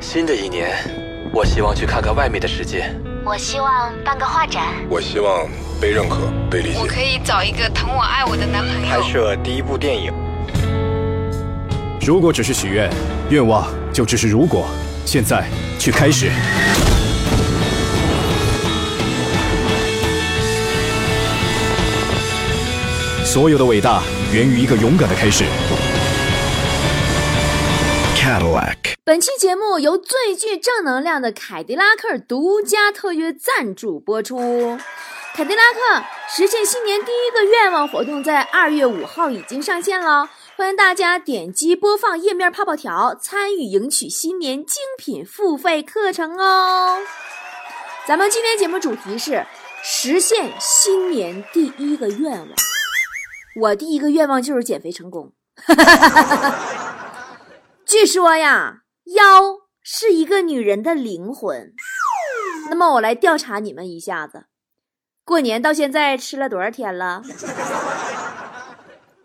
[0.00, 0.76] 新的一年，
[1.32, 2.90] 我希望去看看外面的世界。
[3.24, 4.62] 我希望办个画展。
[4.88, 5.48] 我希望
[5.80, 6.78] 被认可、被理解。
[6.78, 8.88] 我可以找一个疼我爱我的男朋友。
[8.88, 10.12] 拍摄第一部电影。
[12.00, 12.88] 如果只是许愿，
[13.30, 14.66] 愿望就只是如果。
[15.04, 15.44] 现在
[15.78, 16.30] 去开始。
[23.24, 24.02] 所有的伟大
[24.32, 25.44] 源于一个勇敢的开始。
[28.16, 28.85] Cadillac。
[29.06, 34.36] 本期节目由最具正能量的凯迪拉克独家特约赞助播出。
[35.32, 46.98] 凯迪拉克实现新年第一个愿望活动在二月五号已经上线了，欢迎大家点击播放页面泡泡条参与赢取新年精品付费课程哦。
[48.08, 49.46] 咱们今天节目主题是
[49.84, 52.48] 实现新年第一个愿望。
[53.60, 55.32] 我第一个愿望就是减肥成功。
[57.86, 58.82] 据说呀。
[59.14, 61.72] 腰是一个女人的灵魂，
[62.68, 64.46] 那么我来调查你们一下子，
[65.24, 67.22] 过年到现在吃了多少天了？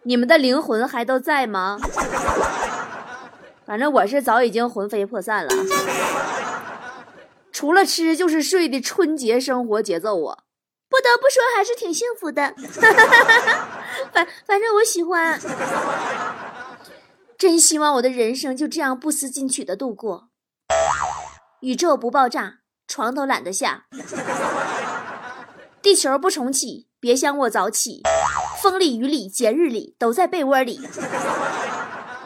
[0.03, 1.79] 你们的灵魂还都在吗？
[3.65, 5.49] 反正我是早已经魂飞魄散了，
[7.51, 10.43] 除了吃就是睡的春节生活节奏啊，
[10.87, 12.53] 不得不说还是挺幸福的。
[14.13, 15.39] 反反正我喜欢。
[17.41, 20.29] 真希望我的人生就这样不思进取的度过。
[21.61, 23.85] 宇宙不爆炸，床都懒得下；
[25.81, 28.03] 地球不重启，别想我早起。
[28.61, 30.79] 风里雨里节日里，都在被窝里。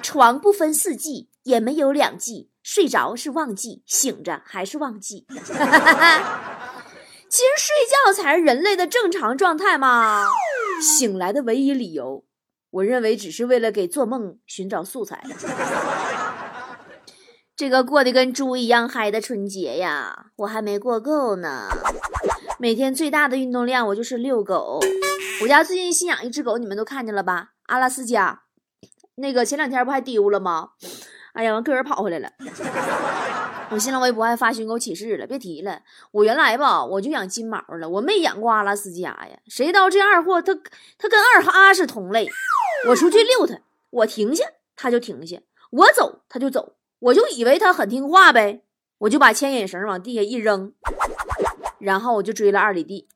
[0.01, 2.49] 床不分四季，也没有两季。
[2.61, 5.25] 睡着是旺季，醒着还是旺季。
[5.29, 5.37] 其
[7.37, 10.25] 实睡觉才是人类的正常状态嘛。
[10.81, 12.25] 醒来的唯一理由。
[12.75, 15.23] 我认为只是为了给做梦寻找素材。
[17.55, 21.69] 这个过得跟猪一样嗨的春节呀，我还没过够呢。
[22.59, 24.81] 每天最大的运动量，我就是遛狗。
[25.41, 27.51] 我家最近新养一只狗，你们都看见了吧？
[27.67, 28.41] 阿拉斯加，
[29.15, 30.71] 那个前两天不还丢了吗？
[31.31, 32.29] 哎呀，完个人跑回来了。
[33.71, 35.81] 我新浪微博还发寻狗启事了，别提了。
[36.11, 39.29] 我原来吧，我就养金毛了，我没养过阿拉斯加呀。
[39.47, 40.53] 谁知道这二货，他
[40.97, 42.29] 他跟二哈是同类。
[42.87, 43.59] 我出去遛它，
[43.89, 44.45] 我停下，
[44.75, 45.39] 它就停下；
[45.71, 46.75] 我走，它就走。
[46.99, 48.61] 我就以为它很听话呗，
[48.99, 50.71] 我就把牵引绳往地下一扔，
[51.79, 53.07] 然后我就追了二里地。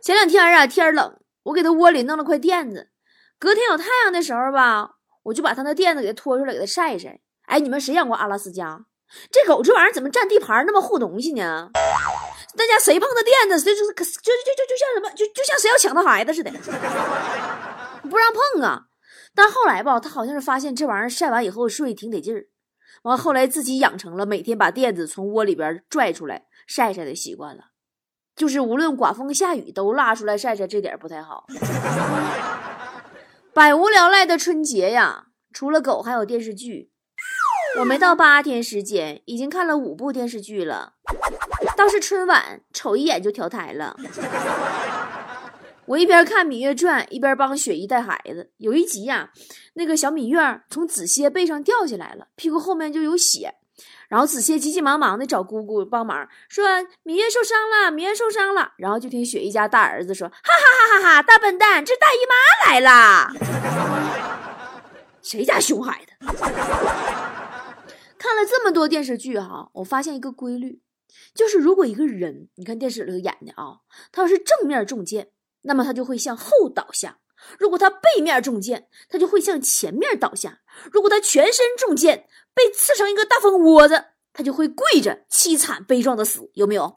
[0.00, 2.90] 前两天啊，天冷，我给它窝里弄了块垫子。
[3.38, 7.20] 隔天有太阳的时候吧，我就把它那垫子给它拖出来，给它晒晒。
[7.46, 8.84] 哎，你们谁养过阿拉斯加？
[9.30, 11.70] 这狗这玩意儿怎么占地盘那么护东西呢？
[12.56, 16.50] 大家谁碰它垫子，谁就是就就就就像什么，就就像谁要抢他孩子似的，
[18.10, 18.86] 不让碰啊！
[19.34, 22.46] 但后来吧，他好像是发现这玩意儿晒完以后睡挺得劲儿，
[23.02, 27.66] 完后来自己养成了每天把垫子从窝里边拽出来晒晒的习惯了，
[28.34, 31.46] 就是无论刮风下雨都拉出来晒晒，这点不太好。
[33.54, 36.90] 百无聊赖的春节呀，除了狗还有电视剧。
[37.78, 40.94] 我没到八天时间，已经看了五部电视剧了。
[41.76, 43.96] 倒是春晚，瞅一眼就调台了。
[45.84, 48.50] 我一边看《芈月传》，一边帮雪姨带孩子。
[48.56, 49.30] 有一集呀，
[49.74, 53.54] 那个小芈月从子歇背上掉下来了，屁股后面就有血。
[54.08, 56.64] 然后子歇急急忙忙的找姑姑帮忙，说
[57.04, 60.52] ：“芈月受伤了，芈月受伤了。”然后就听雪姨家大儿子说：“哈哈
[60.88, 62.34] 哈哈哈，大笨蛋，这大姨妈
[62.70, 63.32] 来了。
[65.22, 66.12] ”谁家熊孩子？
[68.26, 70.80] 看了这么多电视剧哈，我发现一个规律，
[71.32, 75.30] 就是如果一个人，你看电视里头演的啊，他要是正面中箭，
[75.62, 77.18] 那么他就会向后倒下；
[77.56, 80.58] 如果他背面中箭，他就会向前面倒下；
[80.90, 86.50] 如果他全身中箭，被刺成一个大蜂窝子，他就会跪着凄惨悲壮的死。
[86.54, 86.94] 有没有？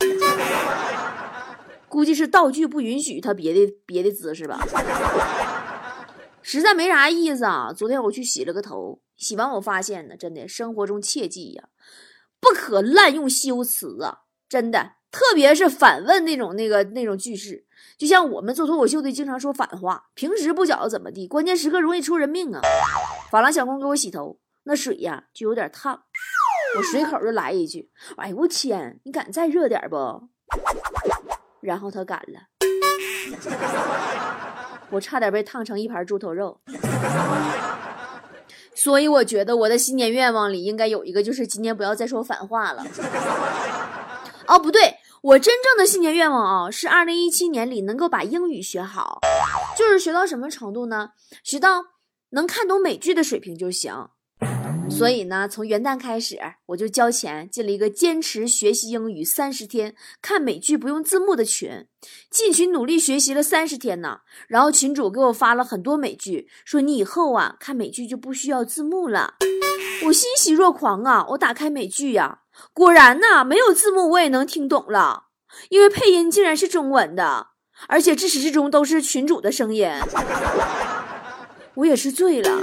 [1.88, 4.60] 估计是道具不允许他别的别的姿势吧。
[6.42, 7.72] 实在没啥意思啊！
[7.72, 11.66] 昨天我去洗了个头，洗完我发现呢，真的生活中切记呀，
[12.40, 14.22] 不可滥用修辞啊！
[14.48, 17.66] 真的，特别是反问那种那个那种句式，
[17.98, 22.62] 就像我们做脱口秀的经常说反话，平时不觉得怎么地，关键时刻容易出人命啊！
[23.30, 26.04] 发廊小工给我洗头，那水呀就有点烫，
[26.78, 30.30] 我随口就来一句：“哎呦我天，你敢再热点不？”
[31.60, 32.40] 然后他敢了。
[34.92, 36.62] 我差点被烫成一盘猪头肉，
[38.82, 42.84] 所以我觉得我的新年愿望里应该有一个，就是今年不要再说反话了。
[44.48, 49.20] 哦，不对，我真正的新年愿望啊，是二零一七年里能够把英语学好，
[49.78, 51.10] 就是学到什么程度呢？
[51.44, 51.84] 学到
[52.30, 53.94] 能看懂美剧的水平就行。
[54.90, 56.38] 所以呢，从元旦开始，
[56.68, 61.86] 我就交钱进了一个坚持学习英语三十天、看美剧不用字幕的群。
[62.30, 69.36] 进群努力学习了三十天呢，然后群主给我发了很多美剧，说你以后啊看美剧就不需要字幕了。
[70.06, 71.26] 我欣喜若狂啊！
[71.30, 72.40] 我打开美剧呀，
[72.74, 75.28] 果然呐，没有字幕我也能听懂了，
[75.70, 77.48] 因为配音竟然是中文的，
[77.88, 79.90] 而且至始至终都是群主的声音。
[81.76, 82.62] 我也是醉了。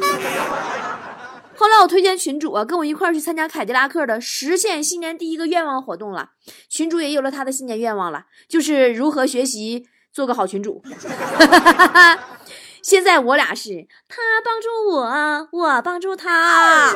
[1.58, 6.30] 后来我推荐群主啊，跟我一块儿去参加凯迪拉克的实现新年第一个愿望活动了。
[6.68, 10.82] 群主也有了他的新年愿望了，就是如何学习做个好群主。
[12.82, 16.94] 现在我俩是他帮助我，我帮助他，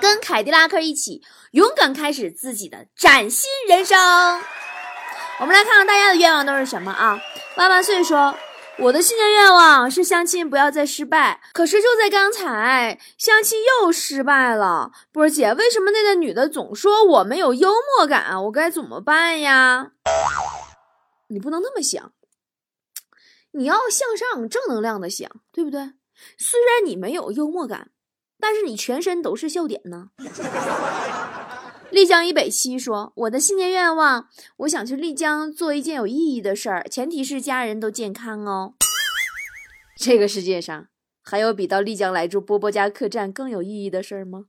[0.00, 3.98] 跟凯迪拉克一起勇敢开始自己的崭新人生。
[5.40, 7.18] 我们来看看大家的愿望都是什么啊？
[7.56, 8.34] 万万岁说。
[8.80, 14.92] 我的新年愿望是相亲不要再失败，可是就在刚才，相亲又失败了。
[15.10, 18.44] 波儿姐，为什么那个女的总说我没有幽默感？
[18.44, 19.90] 我该怎么办呀？
[21.28, 22.12] 你不能那么想，
[23.50, 25.94] 你要向上、正能量的想，对不对？
[26.36, 27.90] 虽然你没有幽默感，
[28.38, 30.10] 但是你全身都是笑点呢。
[31.90, 38.74] 丽江以北七说：“我的新年愿望，我想去丽江做一件有意义的事儿，前提是家人都健康哦。
[39.96, 40.86] 这个世界上
[41.24, 44.44] 还有比到丽江来住波波家客栈更有意义的事儿吗？”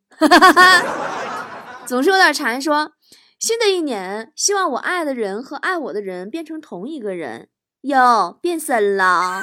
[1.87, 2.61] 总是有点馋。
[2.61, 2.91] 说
[3.39, 7.47] ：“新的一年，希望我爱的人和爱我的人变成同一个人。”
[7.83, 9.41] 哟，变身了！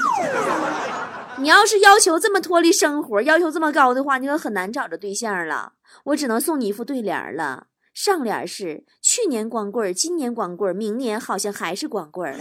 [1.38, 5.72] 你要是要求这么脱离生活，要求这么高的话，你可很难找着对象了。
[6.04, 7.68] 我只能送你一副对联了。
[7.96, 12.38] 上联是去年光棍，今年光棍，明年好像还是光棍。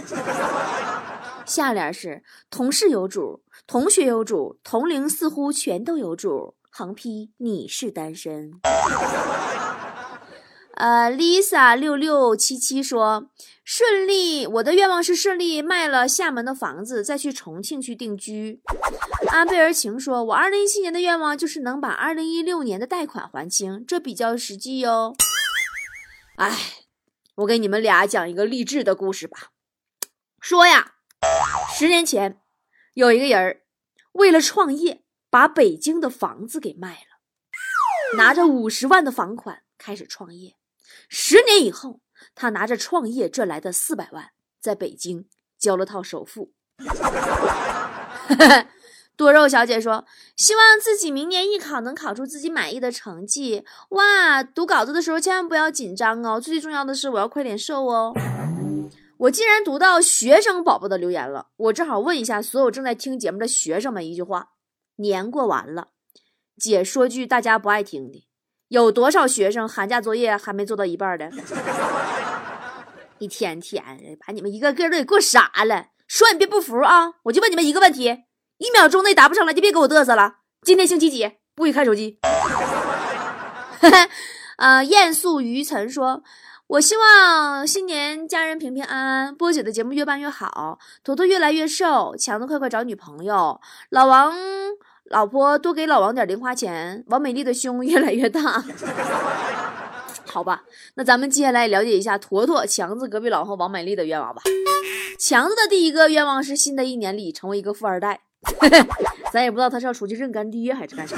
[1.46, 6.54] 下联是同事有主，同学有主，同龄似乎全都有主。
[6.70, 8.52] 横批你是单身。
[10.74, 13.30] 呃，Lisa 六六七七说
[13.64, 18.60] 顺利，我的愿望是顺利卖了厦门的房子，再去重庆去定居。
[19.28, 25.16] 安贝尔晴说，我二零一七年的愿望就是能把二零一六年的贷款还清，这比较实际哟。
[26.36, 26.54] 哎，
[27.36, 29.52] 我给你们俩讲一个励志的故事吧。
[30.38, 30.96] 说呀，
[31.74, 32.42] 十年前
[32.92, 33.62] 有一个人
[34.12, 40.56] 为了创业，把北京的房子给卖了，拿着五十万的房款开始创业。
[41.08, 42.00] 十年以后，
[42.34, 45.26] 他拿着创业赚来的四百万，在北京
[45.58, 46.52] 交了套首付。
[49.16, 50.04] 多肉小姐说
[50.36, 53.64] ：“希望自己明年艺考能考出自己满意的成绩。
[53.90, 56.38] 哇，读稿子的时候千万不要紧张哦。
[56.38, 58.12] 最重要的是，我要快点瘦哦。”
[59.18, 64.50] 我竟然读到学生宝宝的留言了，我正好问一下所有正在听节目的学生们一句话：
[64.96, 65.88] 年过完了，
[66.58, 68.28] 姐说句大家不爱听的，
[68.68, 71.30] 有多少学生寒假作业还没做到一半的？
[73.18, 75.86] 一天天的把你们一个个都给过傻了。
[76.06, 78.25] 说你别不服啊，我就问你们一个问题。
[78.58, 80.36] 一秒钟内答不上来就别给我嘚瑟了。
[80.62, 81.32] 今天星期几？
[81.54, 82.18] 不许看手机。
[84.56, 86.22] 呃，艳素于晨说
[86.68, 93.60] ：“我希望新年家人平平安安，波姐的节目越办越好，坨坨越来越瘦，强子快快找女朋友，
[93.90, 94.34] 老王
[95.04, 98.64] 老婆多给老王点零花钱，王美丽的胸越来越大。
[100.24, 100.64] 好吧，
[100.94, 104.40] 那咱们接下来了解一下坨坨、强子隔壁老王和王美丽的愿望吧。
[105.18, 108.20] 强子的第一个愿望是新的一年里成为一个富二代。”
[109.32, 111.16] 咱也不知道他是要出去认干爹还是干啥，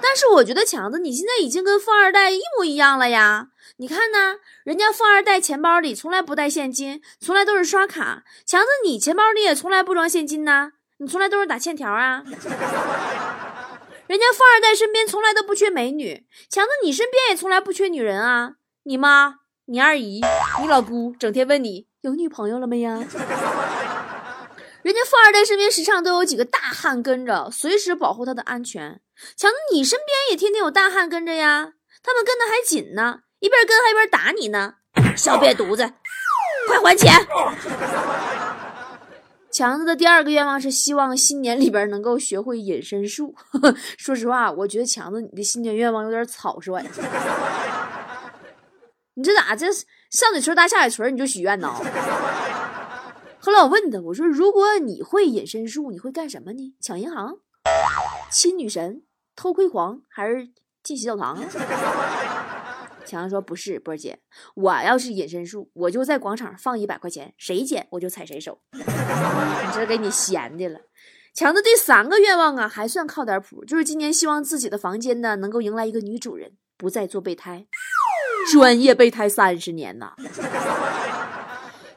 [0.00, 3.48] 但是我觉得强子你现在已经跟富二代一模一样了呀！
[3.78, 8.22] 你看呢，人家富二代钱包里从来不带现金，从来都是刷卡。
[8.46, 12.22] 强子你钱包里也从来不装现金呐，你从来都是打欠条啊。
[14.06, 18.52] 人家富二代身边从来都不缺美女，强子你身边也从来不缺女人啊。
[18.84, 20.22] 你妈、你二姨、
[20.62, 23.02] 你老姑整天问你有女朋友了没呀？
[24.86, 29.00] 人家富二代身边时常都有几个大汉跟着，随时保护他的安全。
[29.36, 31.72] 强子，你身边也天天有大汉跟着呀，
[32.04, 34.74] 他们跟的还紧呢，一边跟还一边打你呢。
[35.16, 35.92] 小瘪犊子，
[36.68, 37.12] 快还钱！
[39.50, 43.34] 强子的第二个愿望是希望新年里边能够学会隐身术。
[43.98, 46.84] 说实话，我觉得强子你的新年愿望有点草率。
[49.14, 49.66] 你这咋这
[50.12, 51.74] 上嘴唇搭下嘴唇你就许愿呢？
[53.46, 56.74] 后来我问他，我说：“如果你会隐身术，你会干什么呢？
[56.80, 57.36] 抢银行、
[58.28, 59.04] 亲女神、
[59.36, 60.48] 偷窥狂，还是
[60.82, 61.40] 进洗澡堂？”
[63.06, 64.18] 强子说：“不是，波姐，
[64.56, 68.58] 我要是隐身术，我就在广场放一百块钱，谁捡我就踩谁手。
[68.74, 68.82] 你
[69.72, 70.80] 这给你闲的了。”
[71.32, 77.68] 强子第三个愿望啊，还算靠点谱，就是今年希望自己的房间呢能够迎来一个女主人，不再做备胎，
[78.50, 80.16] 专业备胎三十年呐。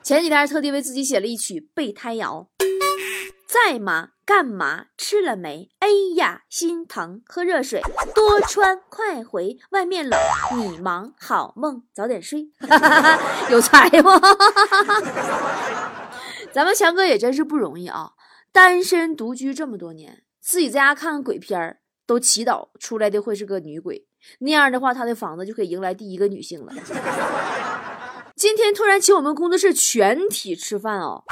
[0.02, 2.50] 前几天特地为自己写了一曲备胎谣：
[3.46, 4.10] 在吗？
[4.26, 4.86] 干嘛？
[4.98, 5.70] 吃了没？
[5.80, 7.22] 哎呀，心疼！
[7.26, 7.82] 喝热水，
[8.16, 10.20] 多穿，快回，外面冷，
[10.58, 12.50] 你忙，好梦，早点睡。
[13.52, 14.20] 有才吗？
[16.52, 18.12] 咱们强哥也真是不容易啊。
[18.52, 24.08] 单身独居这么多年，自己在家看看鬼片儿，都祈祷出来的会是个女鬼，
[24.40, 26.74] 那样的话，他的房子就可以迎来第一个女性了。
[28.40, 31.26] 今天突然请我们工作室全体吃饭哦，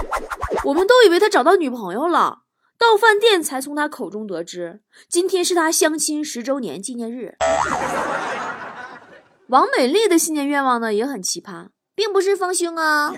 [0.65, 2.39] 我们都以为他找到女朋友了，
[2.77, 7.37] 到饭店才从他口中得知，今天是他相亲十周年纪念日。
[9.47, 13.13] 王美丽的新年愿望呢也很奇葩，并不是丰胸啊。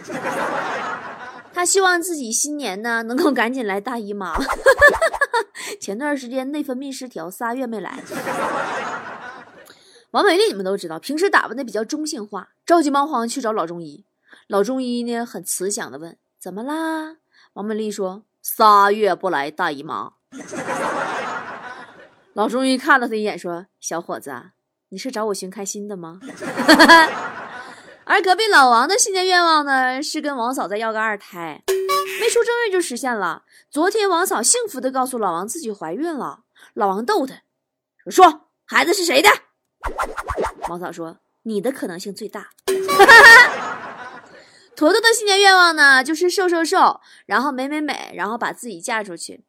[1.51, 4.35] 她希望自己新年呢能够赶紧来大姨妈。
[5.81, 7.97] 前段时间内分泌失调，仨月没来。
[10.11, 14.05] 王美丽你们都知道，平时打扮的比较中性化，着急忙慌去找老中医。
[14.47, 17.17] 老中医呢很慈祥的问：“怎么啦？”
[17.53, 20.13] 王美丽说：“仨月不来大姨妈。
[22.33, 24.33] ”老中医看了他一眼说：“小伙子，
[24.89, 26.19] 你是找我寻开心的吗？”
[28.05, 33.43] 而隔壁老王的新年愿望呢，是跟王嫂再要个二胎，没出正月就实现了。
[33.69, 36.39] 昨天王嫂幸福的告诉老王自己怀孕了，
[36.73, 37.35] 老王逗他
[38.09, 39.29] 说：“说孩子是谁的？”
[40.67, 42.49] 王嫂说：“你的可能性最大。
[44.75, 49.43] ”坨坨的新年愿望呢，就是瘦瘦瘦，然后美美美，然后把自己嫁出去。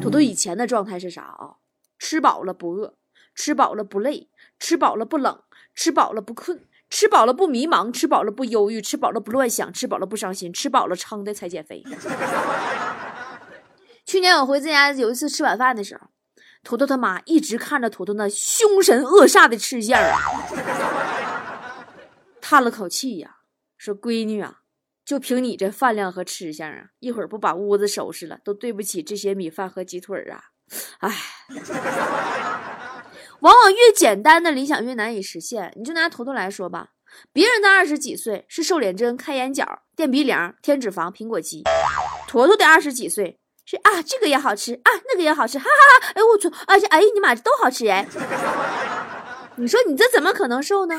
[0.00, 1.56] 坨坨以前的状态是啥啊？
[1.98, 2.94] 吃饱了不饿，
[3.34, 5.42] 吃饱了不累，吃饱了不冷，
[5.74, 6.64] 吃饱了不困。
[6.90, 11.84] 吃饱了不迷茫，吃饱了不忧郁，吃饱了不乱想，吃饱了不伤心，吃饱了撑的才减肥。
[14.06, 16.08] 去年我回自家有一次吃晚饭的时候，
[16.68, 20.18] 坨坨他妈一直看着坨坨那凶神恶煞的吃相啊，
[22.42, 23.36] 叹了口气呀，
[23.78, 24.58] 说：“闺女啊，
[25.02, 30.44] 就凭你这饭量和吃相啊，一会儿不把屋子收拾了，都对不起这些米饭和鸡腿啊。”
[31.00, 31.10] 哎。
[33.40, 35.72] 往往越简单的理想越难以实现。
[35.74, 36.90] 你就拿坨坨来说吧，
[37.32, 41.62] 别人的二十几岁是瘦脸针、开眼角、垫鼻梁、添脂肪、苹果肌，
[42.26, 46.12] 坨坨的二十几岁是啊，这个也好吃啊，那个也好吃，哈哈哈！
[46.14, 48.08] 哎我操，而且哎你妈这都好吃哎！
[49.56, 50.94] 你说你这怎么可能瘦呢？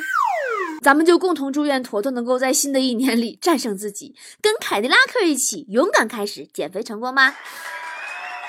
[0.83, 7.35] 咱们就共同祝愿坨坨能够在新的一年里战胜自己，跟凯迪拉克一起勇敢开始减肥成功吗？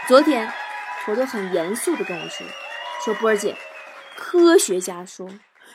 [0.06, 0.52] 昨天，
[1.06, 2.46] 坨坨很严肃的跟我说，
[3.02, 3.56] 说波儿姐。
[4.18, 5.30] 科学家说，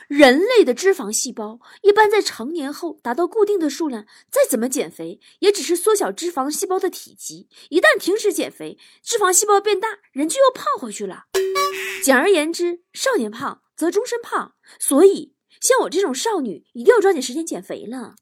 [0.08, 7.48] 人类的脂肪细胞一般在成年后达到固定的数量，再怎么减肥，也只是缩小脂肪细胞的体积。
[7.70, 11.24] 一旦停止减肥，脂肪细胞变大，人就又胖回去了。
[12.04, 14.52] 简而言之，少年胖则终身胖。
[14.78, 18.14] 所以，像我这种少女，一定要抓紧时间减肥了。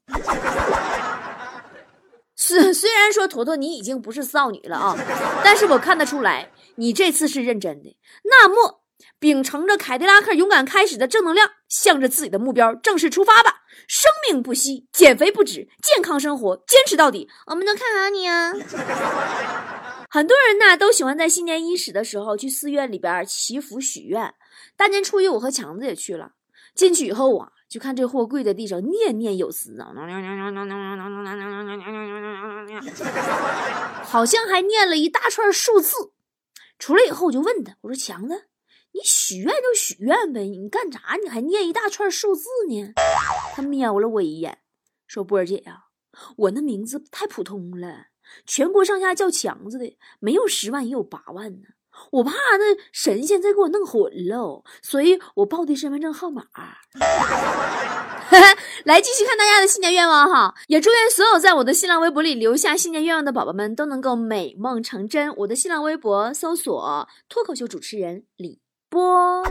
[2.35, 4.97] 虽虽然说坨坨你已经不是少女了啊，
[5.43, 7.95] 但是我看得出来，你这次是认真的。
[8.23, 8.81] 那么。
[9.19, 13.61] 秉承着凯迪拉克勇敢开始的正能量，向着自己的目标正式出发吧！
[13.87, 17.29] 生命不息，减肥不止，健康生活坚持到底。
[17.47, 18.53] 我们都看好你啊！
[20.09, 24.33] 很多人呢都喜欢在新年伊始的时候去寺院里边祈福许愿。
[24.77, 26.31] 大年初一，我和强子也去了。
[26.73, 29.91] 进去以后啊，就看这货跪在地上念念有词啊，
[34.03, 36.13] 好像还念了一大串数字。
[36.77, 38.47] 出来以后，我就问他，我说强子。
[38.95, 41.17] 你许愿就许愿呗，你干啥？
[41.21, 42.93] 你还念一大串数字呢？
[43.53, 44.59] 他瞄了我一眼，
[45.05, 45.87] 说：“波儿姐呀，
[46.37, 48.05] 我那名字太普通了，
[48.47, 51.67] 全国上下叫强子的没有十万也有八万呢。
[52.11, 56.45] 我怕那神仙再给我弄混喽，所以我报的身份证号码。
[58.85, 65.35] 来，继续看大家的新年愿望哈，也祝愿所有在我的新浪微博里留下新年愿望的宝宝们都能够美梦成真。
[65.35, 68.61] 我的新浪微博搜索脱口秀主持人李。”
[68.95, 69.43] 波，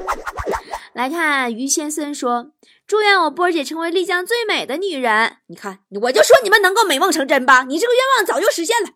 [0.94, 2.52] 来看于先生说
[2.88, 7.64] ：“祝愿我波姐成为丽江最美的女人。”你看，我就说你们能够美梦成真吧？
[7.64, 8.88] 你这个愿望早就实现了。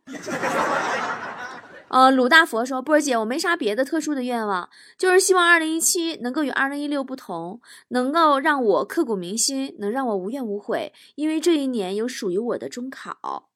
[1.88, 13.50] 呃，鲁大佛说：“波儿姐，我没啥别的特殊的愿望，就是希望二零一七能够与二零一六不同，能够让我刻骨铭心，能让我无怨无悔，因为这一年有属于我的中考。”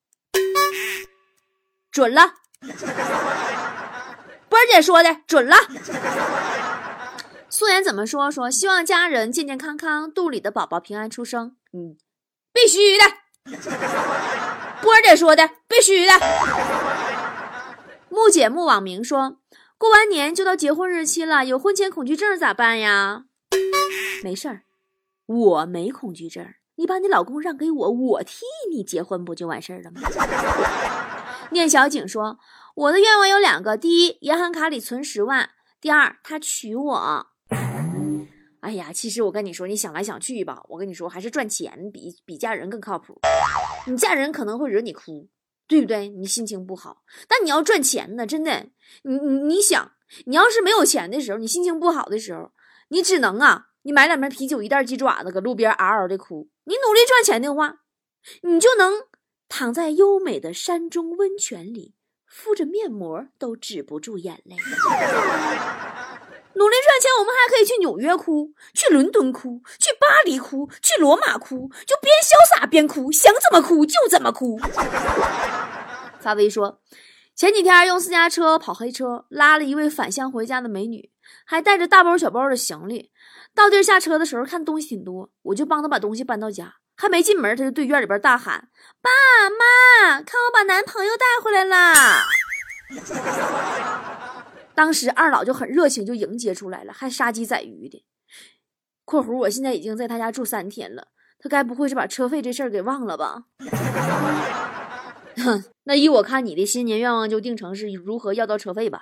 [1.91, 2.35] 准了，
[4.51, 5.57] 波儿姐说的准了。
[7.53, 8.31] 素颜怎么说？
[8.31, 11.55] 说希望家人健健康康，肚里的宝宝平安出生。
[11.75, 11.99] 嗯，
[12.51, 13.05] 必须的。
[14.81, 16.13] 波姐说的必须的。
[18.09, 19.37] 木姐木网名说，
[19.77, 23.25] 过完年就到结婚日期了，有婚前恐惧症咋办呀？
[24.25, 24.63] 没事儿，
[25.27, 30.01] 我没恐惧症，你把你老公让给我，我替你结婚不就完事儿了吗？
[31.53, 32.39] 念小景说，
[32.75, 37.27] 我的愿望有两个，第一，银行卡里存十万；第二，他娶我。
[38.63, 43.19] 哎呀，其实我跟你说，你想来想去吧，我跟你说，还是赚钱比比嫁人更靠谱。
[43.89, 45.29] 你嫁人可能会惹你哭，
[45.67, 46.09] 对不对？
[46.09, 48.69] 你心情不好，但你要赚钱呢，真的。
[49.03, 49.91] 你你你想，
[50.27, 52.53] 你要是没有钱的时候，你心情不好的时候，
[52.91, 56.49] 你只能啊，你买两瓶啤酒，一袋鸡爪子，搁路边嗷嗷的哭。
[56.65, 57.81] 你努力赚钱的话，
[58.43, 58.93] 你就能
[59.49, 61.97] 躺在优美的山中温泉里，
[62.29, 64.55] 敷着面膜都止不住眼泪。
[66.63, 74.61] 努力赚钱，我们还可以去纽约哭，去伦敦哭，去巴黎哭，去罗马哭，就边潇洒边哭，想怎么哭就怎么哭。
[76.23, 76.79] 发微说，
[77.35, 81.11] 前几天用私家车跑黑车，拉了一位返乡回家的美女，
[81.45, 83.11] 还带着大包小包的行李。
[83.57, 86.75] 到地儿下车的时候，看东西挺多，我就帮她把东西搬到家。
[86.97, 88.69] 还没进门，她就对院里边大喊
[89.03, 89.11] ：“爸
[89.51, 92.23] 妈，看我把男朋友带回来啦！”
[94.75, 98.05] 当时二老就很热情，就迎接出来了，还杀鸡宰鱼的。
[99.05, 103.45] （括弧我现在已经在他家住三天了，他该不会是把车费这事儿给忘了吧？
[105.37, 109.01] 哼， 那依我看，你的新年愿望就定成是如何要到车费吧。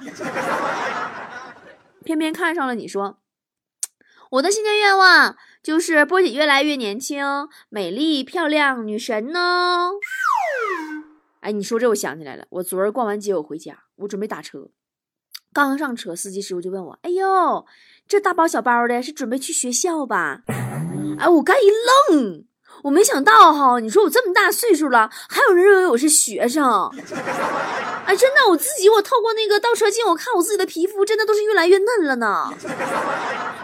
[2.04, 3.18] 偏偏看上了你说，
[4.30, 7.24] 我的新年愿望就是波姐越来越年轻、
[7.68, 9.90] 美丽、漂亮女神呢。
[11.40, 14.70] 哎，你说这我想起来了，我昨儿逛完街我回家，我准备打车。
[15.52, 17.66] 刚上车，司机师傅就问我：“哎呦，
[18.06, 20.42] 这大包小包的，是准备去学校吧？”
[21.18, 22.44] 哎，我刚一愣，
[22.84, 26.88] 我没想到哈，你说我这么大岁数了，还有人认为我是学生。
[28.06, 32.54] 哎，真的，我自己，我透过那个倒车镜，我看我自己的皮肤，真的都是越来越嫩了呢。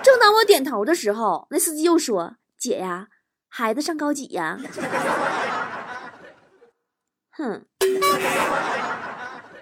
[0.03, 3.07] 正当我点头的时候，那司机又说：“姐呀，
[3.49, 4.59] 孩子上高几呀？”
[7.31, 7.65] 哼。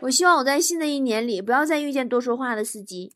[0.04, 3.14] 我希望我在新的一年里不要再遇见多说话的司机。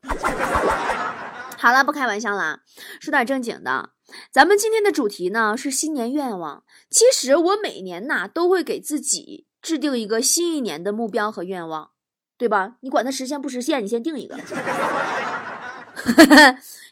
[1.58, 2.60] 好了，不开玩笑了，
[2.98, 3.90] 说点正经的。
[4.32, 6.64] 咱们今天的主题呢是新年愿望。
[6.88, 11.90] 其实我每年呐都会给自己制定一个新一年的目标和愿望，
[12.38, 12.76] 对吧？
[12.80, 14.34] 你管它实现不实现，你先定一个。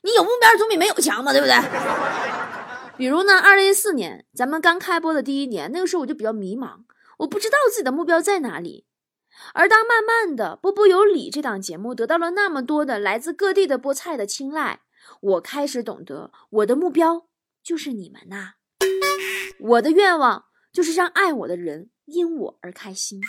[0.02, 1.56] 你有目标总比没有强嘛，对不对？
[2.98, 6.80] 比如呢，二零一四年咱们刚开播的第一年，那个时候我就比较迷茫，
[7.20, 8.85] 我不知道自己的目标在哪里。
[9.55, 14.81] 而当慢慢的《波波有理》这档节目得到了那么多的来自各地的菠菜的青睐，
[15.20, 17.27] 我开始懂得我的目标
[17.62, 18.55] 就是你们呐，
[19.59, 23.20] 我的愿望就是让爱我的人因我而开心。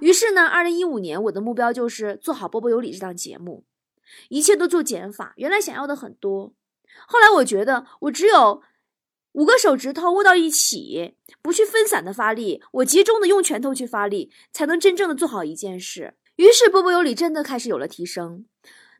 [0.00, 3.64] 于是呢，二零一五年我的目标就是做好《波波有理》这档节目，
[4.28, 5.34] 一切都做减法。
[5.36, 6.54] 原来想要的很多，
[7.06, 8.62] 后来我觉得我只有。
[9.32, 16.14] 五个手指头握到一起，不去分散的发力，我集中的用拳头去发力，才能真正的做好一件事。
[16.36, 18.46] 于是波波有理真的开始有了提升。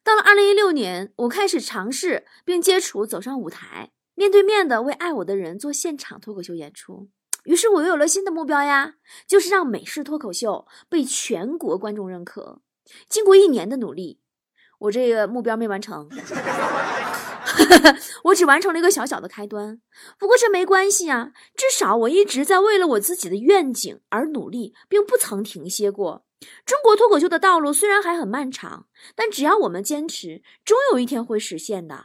[0.05, 7.09] 到了二零一六年，我开始尝试并接触走上舞台，面对面的为爱我的人做现场脱口秀演出。
[7.45, 8.95] 于是我又有了新的目标呀，
[9.27, 12.61] 就是让美式脱口秀被全国观众认可。
[13.09, 14.21] 经过一年的努力，
[14.79, 16.09] 我这个目标没完成。
[18.25, 19.81] 我只完成了一个小小的开端，
[20.19, 26.25] 不过这没关系啊，至少我一直在为了我自己的愿景而努力，并不曾停歇过。
[26.65, 32.05] 中国脱口秀的道路虽然还很漫长，但只要我们坚持，终有一天会实现的。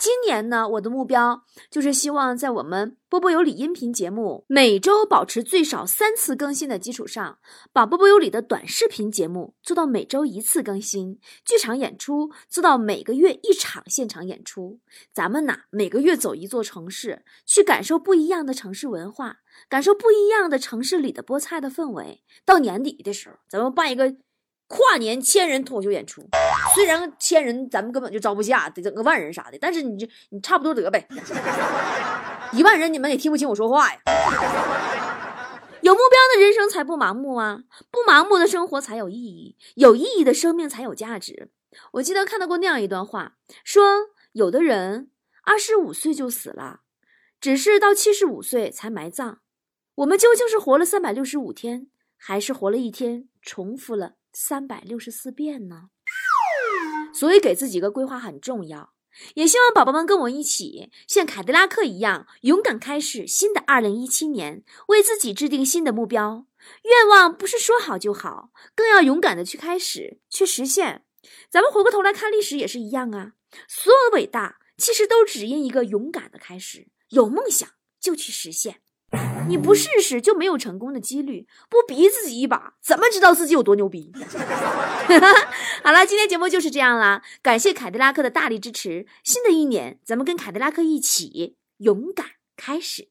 [0.00, 7.38] 今年呢，我的目标就是希望在我们波波有理音频节目每周保持最少三次更新的基础上，
[7.72, 14.80] 把波波有理的短视频节目做到每周一次更新，剧场演出做到每个月一场现场演出。
[15.12, 22.22] 咱们呐，每个月走一座城市，去感受不一样的城市文化，感受不一样的城市里的菠菜的氛围。
[22.44, 24.16] 到年底的时候，咱们办一个。
[24.68, 26.28] 跨年千人脱口秀演出，
[26.74, 31.06] 虽然千人咱们根本就招不下，得整个万人啥的，但是你就你差不多得呗。
[32.52, 34.00] 一万人你们也听不清我说话呀。
[35.82, 37.60] 有目标的人生才不盲目啊，
[37.92, 41.50] 不盲目的生活才有意义，有意义的生命才有价值。
[41.92, 43.84] 我记得看到过那样一段话，说
[44.32, 45.10] 有的人
[45.44, 46.80] 二十五岁就死了，
[47.40, 49.38] 只是到七十五岁才埋葬。
[49.96, 54.14] 我们究竟是活了三百六十五天，还是活了一天重复了？
[54.38, 55.88] 三百六十四遍呢，
[57.14, 58.92] 所以给自己个规划很重要。
[59.34, 66.46] 也希望宝宝们跟我一起，像凯迪拉克一样，勇敢开始新的二零一七年，为自己制定新的目标。
[66.82, 71.06] 愿望不是说好就好，更要勇敢的去开始，去实现。
[71.48, 73.32] 咱们回过头来看历史也是一样啊，
[73.66, 76.88] 所有的伟大其实都只因一个勇敢的开始。
[77.08, 77.66] 有梦想
[77.98, 78.82] 就去实现，
[79.48, 84.12] 你不试试就没有成功的几率，不逼自己一把，怎么知道自己有多牛逼？
[85.84, 89.06] 好了，今天节目就是这样啦，感谢凯迪拉克的大力支持。
[89.22, 93.06] 新的一年，咱们跟凯迪拉克一起勇敢开始。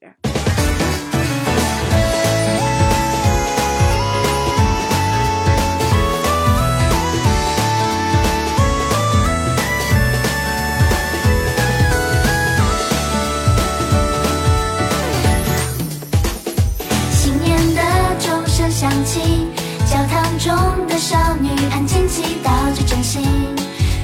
[20.46, 23.20] 中的少女安静祈祷着真心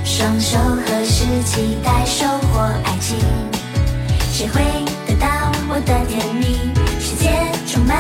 [0.05, 3.17] 双手合十期待收获爱情。
[4.33, 4.61] 谁会
[5.07, 5.29] 得到
[5.69, 6.59] 我的甜蜜？
[6.99, 7.31] 世界
[7.69, 7.97] 充满